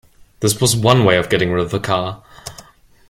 This 0.39 0.59
was 0.59 0.75
one 0.75 1.05
way 1.05 1.15
of 1.17 1.29
getting 1.29 1.51
rid 1.51 1.63
of 1.63 1.69
the 1.69 1.79
car. 1.79 2.23